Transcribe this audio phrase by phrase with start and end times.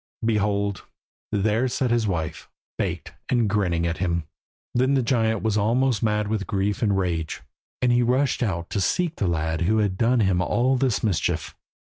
[0.25, 0.85] Behold!
[1.31, 4.23] there sat his wife, baked, and grinning at him.
[4.73, 7.43] Then the giant was almost mad with grief and rage,
[7.83, 11.55] and he rushed out to seek the lad who had done him all this mischief.